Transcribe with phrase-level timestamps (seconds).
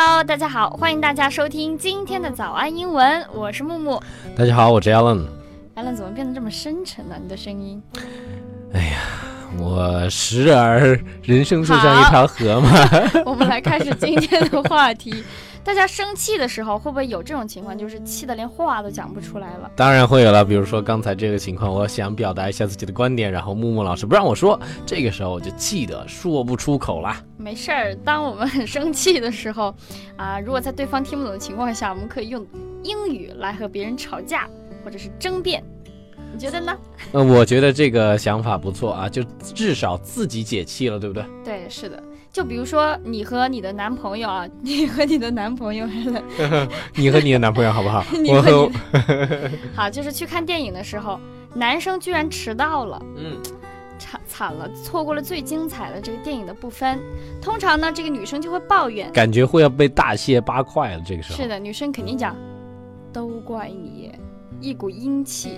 [0.00, 4.00] Hello，大家好，欢迎大家收听今天的早安英文，我是木木。
[4.36, 5.26] 大家好，我是 Alan。
[5.74, 7.16] Alan 怎么变得这么深沉呢？
[7.20, 7.82] 你的声音？
[8.72, 8.98] 哎呀，
[9.58, 12.70] 我时而人生就像一条河嘛。
[13.26, 15.24] 我们来开始今天的话题。
[15.68, 19.70] 大家生气的时候会不会有这种情况，就是气得连话都讲不出来了？
[19.76, 20.42] 当然会有了。
[20.42, 27.14] 比如说刚才这个情况，我想表达一下自己的观点，然后木木老师不让我说，这个时候我就气得说不出口了。
[27.36, 29.74] 没事儿，当我们很生气的时候，
[30.16, 32.46] 啊，如果在对方听不懂的情况下，我们可以用
[32.82, 34.48] 英语来和别人吵架
[34.82, 35.62] 或者是争辩。
[36.32, 36.74] 你觉得呢？
[37.12, 39.22] 呃，我觉得这个想法不错啊，就
[39.54, 41.22] 至少自己解气了，对不对？
[41.44, 42.02] 对，是的。
[42.30, 45.86] 就比如说你和你的男朋友啊， 你和你的男朋友，
[46.94, 48.04] 你和你的男朋友好不好？
[48.28, 48.70] 我和
[49.74, 51.18] 好，就是去看电影的时候，
[51.54, 53.36] 男生居然迟到了，嗯，
[53.98, 56.98] 惨惨了，错过了最精彩的这个电影的部分。
[57.40, 61.02] 通常呢，这个女生就会抱怨，感觉会要被大卸八块了。
[61.04, 62.36] 这个时候是的，女生肯定讲，
[63.12, 64.12] 都怪你，
[64.60, 65.54] 一股阴气，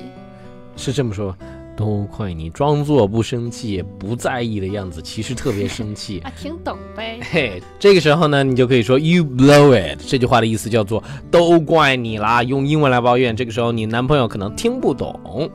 [0.77, 1.37] 是这么说。
[1.81, 6.31] 都怪你装作不生气、不在意的样子，其实特别生气 啊！
[6.39, 7.19] 听懂呗？
[7.23, 9.99] 嘿，这个时候呢，你就可以说 “You blow it”。
[10.07, 13.35] 这句话的意思叫做“都怪你啦”，用英文来抱怨。
[13.35, 15.51] 这个时候，你男朋友可能听不懂。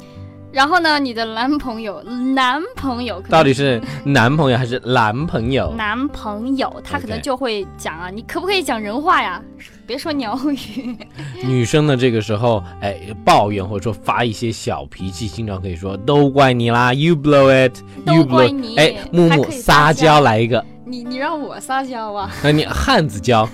[0.55, 2.01] 然后呢，你的男朋友，
[2.33, 5.73] 男朋友到底是男朋友 还是男朋友？
[5.75, 9.41] 男朋友，他可能就会讲啊，你可不可以讲人话呀？
[9.85, 10.97] 别说鸟语。
[11.43, 22.31] 女生呢，这个时候哎抱怨或者说发一些小脾气，经常可以说都怪你啦，You blow it，You blow，哎木木撒娇来一个，你你让我撒娇啊？
[22.41, 23.45] 那你汉子娇，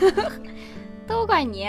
[1.07, 1.67] 都怪你。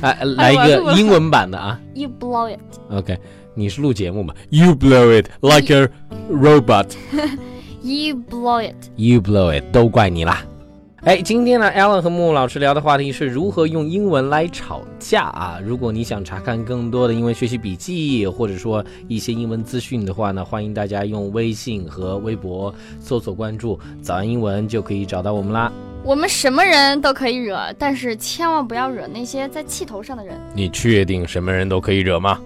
[0.00, 2.60] 哎，来一个英文版的啊，You blow it。
[2.90, 3.18] OK。
[3.58, 5.88] 你是录节目吗？You blow it like a
[6.30, 6.88] robot.
[7.80, 8.74] You blow it.
[8.96, 9.64] You blow it.
[9.72, 10.44] 都怪你啦！
[11.04, 15.58] 哎，今天呢，Alan 和木木老师聊的话题是如何用英文来吵架啊！
[15.64, 25.72] 如果你想查看更多的英文学习笔记，或者说一些英文资讯的话呢，欢迎大家用微信和微博搜索关注“早安英文”，就可以找到我们啦。
[26.06, 30.40] 我们什么人都可以惹，但是千万不要惹那些在气头上的人。
[30.54, 32.40] 你确定什么人都可以惹吗？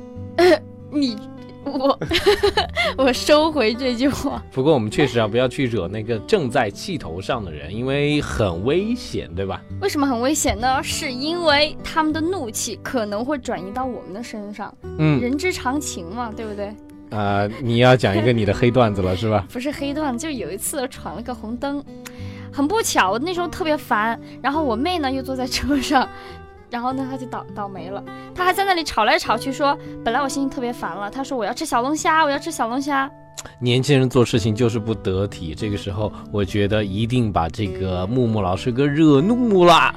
[0.91, 1.15] 你
[1.63, 1.99] 我
[2.97, 4.43] 我收回这句话。
[4.51, 9.61] 不过我们确实啊，不要去惹那个正在气头上的人，因为很危险，对吧？
[9.83, 10.83] 为什么很危险呢？
[10.83, 14.75] 是因为他们的怒气可能会转移到我们的身上。
[14.97, 16.75] 嗯，人之常情嘛，对不对？
[17.11, 19.45] 啊，你要讲一个你的黑段子了是吧？
[19.53, 21.85] 不是黑段子，就有一次闯了个红灯，
[22.53, 26.09] 很不巧，我那时候特别烦，然后我妹呢又坐在车上。
[26.71, 28.01] 然后呢，她就倒倒霉了。
[28.33, 31.11] 她还在那里吵来吵去，说本来我心情特别烦了。
[31.11, 33.11] 她说我要吃小龙虾，我要吃小龙虾。
[33.59, 35.53] 年轻人做事情就是不得体。
[35.53, 39.93] 这个时候，我觉得一定把这个木木老师给惹怒了。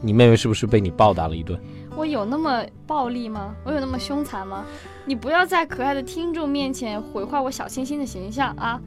[0.00, 1.58] 你妹妹是不是被你暴打了一顿？
[1.96, 3.52] 我有那么暴力吗？
[3.64, 4.64] 我有那么凶残吗？
[5.04, 8.80] 你不要在可爱的听众面前毁坏我小清新的形象啊！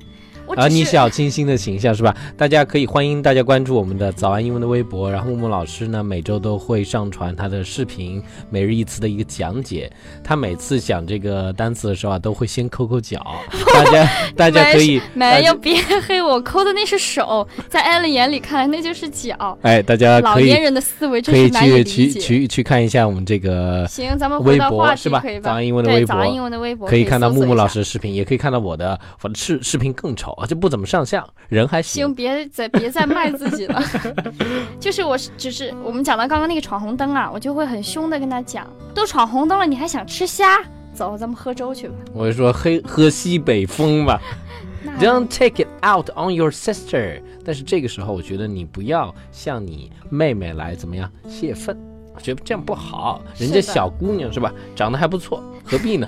[0.55, 2.15] 啊，你小清新的形象是吧？
[2.37, 9.91] 大家可以欢迎大家关注我们的早安英文的微博，然后木木老师呢每周都会上传他的视频，每日一词的一个讲解。
[10.23, 13.19] 他每次讲这个单词的时候啊，都会先抠抠脚。
[13.73, 15.77] 大家大家可以没有别
[16.07, 19.57] 黑我，抠的那是手，在艾伦眼里看来那就是脚。
[19.61, 22.07] 哎，大家老年人的思维真是难以理解。
[22.07, 25.23] 去去去看一下我们这个行，咱们微博是吧？
[25.41, 30.36] 早安英文的微博，早安英文的微博可以看到木木老师的视频，也可以看到我的，我的视视频更丑。
[30.45, 32.05] 就不怎么上相，人还行。
[32.05, 33.81] 行，别 再别再卖自己了。
[34.79, 40.59] 就是我，只是我们讲到刚刚那个闯红灯啊，我就会很凶的跟他讲，都闯红灯了，你还想吃虾？
[40.93, 41.95] 走，咱们喝粥去吧。
[42.13, 44.19] 我就说黑喝西北风吧。
[44.99, 47.21] Don't take it out on your sister。
[47.43, 51.77] 但是这个时候，我觉得你不要向你妹妹来怎么样泄愤，
[52.15, 53.21] 我觉得这样不好。
[53.37, 56.07] 人家小姑娘是吧，长得还不错，何必呢？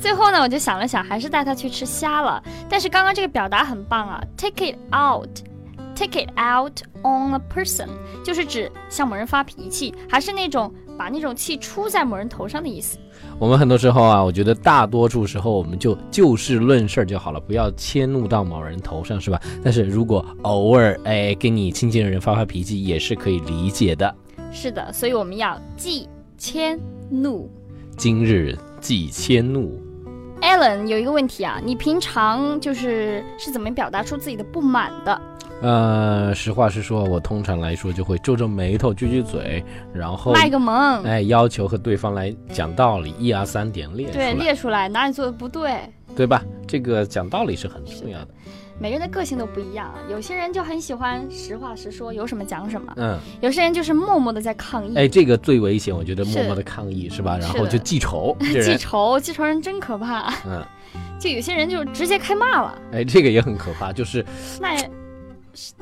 [0.00, 2.42] 最后呢，我就想了想，还是带他去吃虾了。
[2.70, 7.86] 但是刚刚这个表达很棒啊，take it out，take it out on a person，
[8.24, 12.98] 就是指向某人发脾气，还是那种把那种气出在某人头上的意思。
[13.38, 19.38] 我们很多时候啊，我觉得大多数时候我们就就事论事就好了，不要迁怒到某人头上，是吧？
[19.62, 24.14] 但是如果偶尔哎跟你亲近的人发发脾气，也是可以理解的。
[24.50, 26.08] 是的，所以我们要忌
[26.38, 26.80] 迁
[27.10, 27.50] 怒。
[27.98, 29.78] 今日忌迁怒。
[30.42, 35.20] Alan 有一个问题啊，你平常就是是怎么表达出自己的不满的？
[35.62, 45.78] 呃，实话实说，我通常来说就会皱皱眉头、撅撅嘴，然后卖个萌，哎，要求和对方来讲道理，一二三点列对，列出来哪里做的不对，
[46.16, 46.42] 对吧？
[46.66, 48.28] 这个讲道理是很重要的。
[48.80, 49.98] 每个人的个性都不一样啊。
[50.08, 54.96] 有些人就很喜欢实话实说，有什么讲什么；嗯，有些人就是默默的在抗议。
[54.96, 57.36] 哎，这个最危险，我觉得默默的抗议是吧？
[57.38, 60.32] 然后就记仇， 记，仇，记仇人真可怕。
[60.46, 60.64] 嗯，
[61.20, 64.24] 就有些人就直接开骂了，哎，这个也很可怕，就是
[64.58, 64.90] 那也，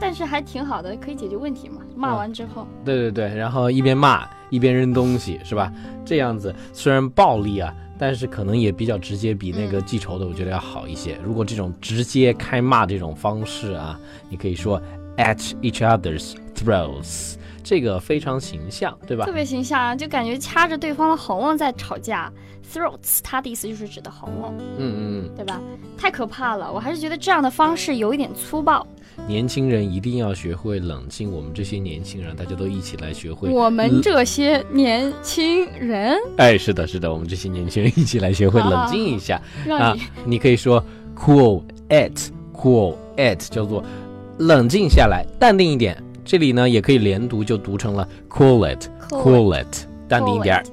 [0.00, 1.80] 但是还挺好的，可以解决问题嘛。
[1.94, 5.72] 骂完之后，对对对，然后一边骂一边扔东西是吧？
[6.04, 11.18] 这样子虽然暴力啊，但是可能也比较直接，比那个嗯记仇的我觉得要好一些。
[11.24, 13.98] 如果这种直接开骂这种方式啊，
[14.30, 14.80] 你可以说
[15.16, 17.34] at each other's throats，
[17.68, 19.32] 这个非常形象，对吧特？
[19.32, 22.32] 别形象啊，就感觉掐着对方的喉咙在吵架。
[22.72, 25.60] throats，它的意思就是指的喉咙，嗯嗯对吧？
[25.98, 28.86] 太可怕了，我还是觉得这样的方式有一点粗暴。
[29.18, 31.30] 嗯，年轻人一定要学会冷静。
[31.30, 33.50] 我们这些年轻人，大家都一起来学会。
[33.50, 39.38] 我们这些年轻人，哎，是的，是的，我们这些年轻人一起来学会冷静一下。
[39.66, 40.82] 让你、你可以说
[41.14, 43.84] cool it，cool it，叫做
[44.38, 46.02] 冷静下来，淡定一点。
[46.28, 50.64] 这里呢也可以连读，就读成了 cool it，cool it，淡定一点儿。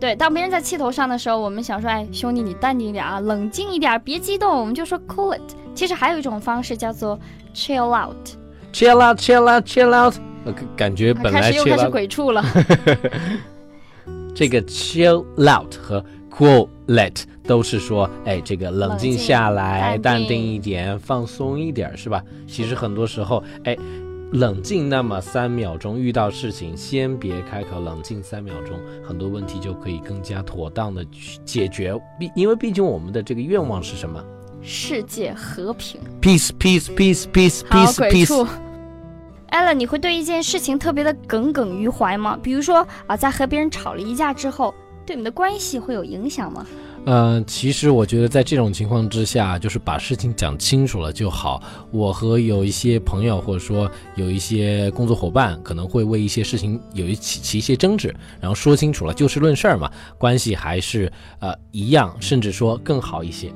[0.00, 5.54] 对，当别人在气头上的时候，我们想说，哎，兄弟，你淡定一点啊，冷静一点，别激动，我们就说 cool it。
[5.76, 7.16] 其实还有一种方式叫做
[7.54, 10.16] chill out，chill out，chill out，chill out。
[10.44, 12.44] 感感觉本来又开始鬼畜了。
[14.34, 16.04] 这个 chill out 和
[16.36, 22.20] cool it 都是说，哎，这个冷静下来，淡定一点，放松一点，是吧？
[22.48, 23.76] 其实很多时候，哎，
[24.32, 31.92] 冷静那么三秒钟，遇到事情先别开口，冷静三秒钟，很多问题就可以更加妥当的去解决。
[32.16, 34.24] 毕因为毕竟我们的这个愿望是什么
[34.62, 36.00] 世界和平。
[36.22, 38.26] ？peace peace peace peace，peace peace。
[38.26, 38.46] 畜。
[39.50, 42.38] Allen，你会对一件事情特别的耿耿于怀吗？
[42.40, 44.72] 比如说啊，在和别人吵了一架之后，
[45.04, 46.64] 对你们的关系会有影响吗？
[47.06, 51.62] 呃，其实我觉得在这种情况之下，就是把事情讲清楚了就好。
[51.90, 61.10] 我和有一些朋友，或者说有一些工作伙伴，可能会为一些事情有一起起一些争执，然后说清楚了，就事论事儿嘛，关系还是
[61.40, 63.50] 呃一样，甚至说更好一些。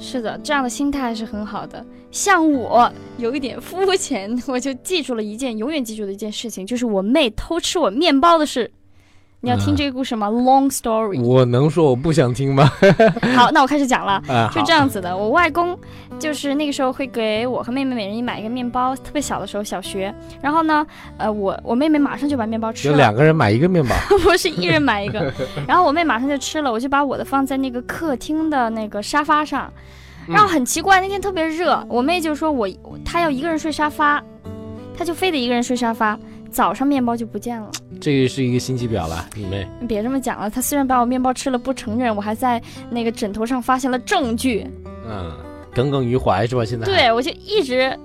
[0.00, 1.84] 是的，这样的心态是很好的。
[2.10, 8.70] 像我有一点肤浅， 我就记住了一件永远记住的一件事情，就是我妹偷吃我面包的事。
[9.40, 11.20] 你要听嗯这个故事吗、l o n g story。
[11.22, 12.68] 我能说我不想听吗？
[13.36, 14.14] 好，那我开始讲了。
[14.28, 15.78] 啊，就这样子的，我外公
[16.18, 20.12] 就是那个时候会给我和妹妹每人买一个面包，特别小的时候，小学。
[20.40, 20.84] 然后呢，
[21.18, 23.94] 呃，我我妹妹马上就把面包吃了，有两个人买一个面包，
[24.24, 25.32] 不是一人买一个。
[25.68, 29.72] 然后我妹马上就吃了，我就把我的放在那个客厅的那个沙发上。
[30.26, 32.68] 然后很奇怪，那天特别热，我妹就说我
[33.04, 34.20] 她要一个人睡沙发，
[34.96, 36.18] 她就非得一个人睡沙发。
[36.50, 37.70] 早上面包就不见了，
[38.00, 39.66] 这个是一个心机婊了，你妹。
[39.80, 40.48] 你别这么讲了。
[40.48, 42.60] 他虽然把我面包吃了不承认，我还在
[42.90, 44.66] 那个枕头上发现了证据。
[45.06, 45.32] 嗯，
[45.74, 46.64] 耿耿于怀是吧？
[46.64, 47.98] 现在对，我就一直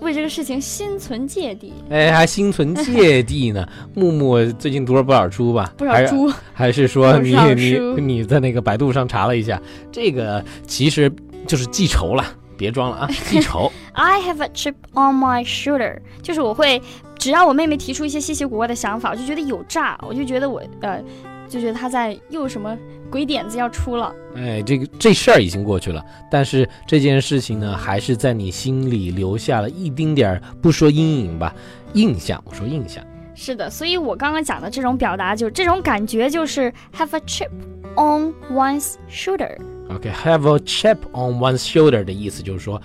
[0.00, 3.66] 为这个事情心存芥蒂，哎，还心存芥蒂呢。
[3.94, 5.72] 木木最近读了不少书吧？
[5.76, 6.30] 不少书。
[6.52, 9.60] 还是说你你你在那个百度上查了一下，
[9.90, 11.10] 这个其实
[11.46, 12.24] 就是记仇了，
[12.56, 13.72] 别装了啊，记仇。
[13.92, 16.82] I have a chip on my shoulder，就是我会，
[17.26, 21.02] 只要我妹妹提出一些稀奇古怪的想法，我就觉得有诈，我就觉得我呃，
[21.48, 22.78] 就觉得她在又什么
[23.10, 24.14] 鬼点子要出了。
[24.36, 26.00] 哎，这个这事儿已经过去了，
[26.30, 31.52] 但是这件事情呢，还是在你心里留下了一丁点儿，不说阴影吧，
[31.94, 32.40] 印象。
[32.46, 33.04] 我说印象。
[33.34, 37.50] 是的，所以我刚刚讲的这种表达，就是这种感觉，就是 have a chip
[37.96, 39.58] on one's shoulder。
[39.90, 42.80] OK，have、a chip on one's shoulder 的意思就是说，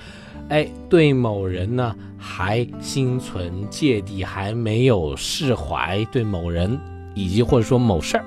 [0.52, 6.78] 哎，对某人呢还心存芥蒂，还没有释怀，对某人
[7.16, 8.26] 以及或者说某事儿。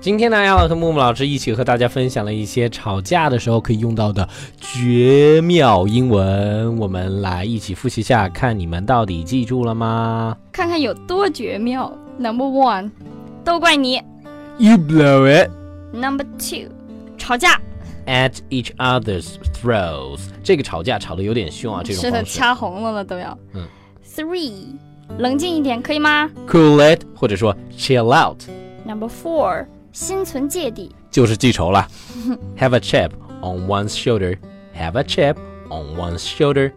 [0.00, 4.28] 今天呢，艾朗和木木老师一起和大家分享了一些吵架的时候可以用到的
[4.60, 11.92] 绝妙英文，我们来一起复习一下，看你们到底记住了吗看看有多绝妙。
[12.16, 12.92] Number one，
[13.44, 14.00] 都怪你。
[14.56, 15.50] ？You blow it
[15.92, 16.70] Number two，
[17.18, 17.60] 吵架
[18.05, 20.21] at each other's throats。
[20.43, 22.37] 这个吵架吵得有点凶啊，这种是的，方式。
[22.37, 23.37] 掐红了了都要。
[23.53, 23.67] 嗯。
[24.15, 24.75] Three，
[25.17, 28.41] 冷静一点，可以吗 cool it，或者说 chill out，
[28.85, 30.95] ？Number four，心存芥蒂。
[31.11, 31.87] 就是记仇了。
[32.57, 33.09] Have a chip
[33.41, 34.37] on one's shoulder.
[34.77, 35.35] Have a chip
[35.69, 36.73] on one's shoulder.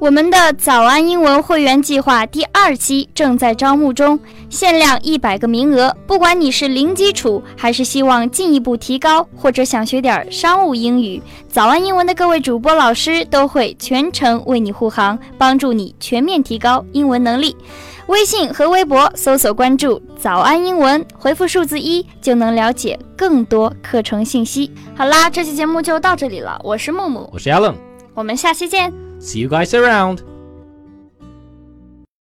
[0.00, 5.94] 我们的早安英文会员计划第二期正在招募中，限量一百个名额。
[6.06, 17.54] 不管你是零基础，还是希望进一步提高，或者想学点商务英语，早安英文的各位主播老师都会全程为你护航，帮助你全面提高英文能力。
[18.06, 24.72] 微信和微博搜索关注“早安英文”，回复数字一就能了解更多课程信息。
[24.96, 27.74] 好啦，这期节目就到这里了，我是木木，我是 Alan，
[28.14, 29.09] 我们下期见。
[29.20, 30.24] See you guys around.